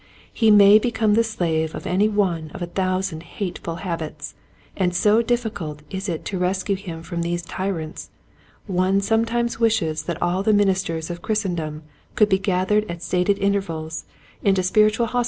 He 0.33 0.49
may 0.49 0.79
become 0.79 1.13
the 1.13 1.23
slave 1.23 1.75
of 1.75 1.85
any 1.85 2.09
one 2.09 2.49
of 2.55 2.61
a 2.63 2.65
thousand 2.65 3.21
hateful 3.37 3.75
habits, 3.85 4.33
and 4.75 4.95
so 4.95 5.21
difficult 5.21 5.83
is 5.91 6.09
it 6.09 6.25
to 6.25 6.39
rescue 6.39 6.75
him 6.75 7.03
from 7.03 7.21
these 7.21 7.43
tyrants, 7.43 8.09
one 8.65 9.01
sometimes 9.01 9.59
wishes 9.59 10.01
that 10.05 10.19
all 10.19 10.41
the 10.41 10.53
ministers 10.53 11.11
of 11.11 11.21
Christendom 11.21 11.83
could 12.15 12.29
be 12.29 12.39
gath 12.39 12.69
ered 12.69 12.89
at 12.89 13.03
stated 13.03 13.37
intervals 13.37 14.05
into 14.41 14.63
spiritual 14.63 14.63
hos 14.63 14.63
1 14.63 14.63
6 14.63 14.69
Qtiiet 14.71 14.71
Hints 14.71 14.71
to 14.71 14.75
Growing 14.75 15.11
Preachers. 15.11 15.19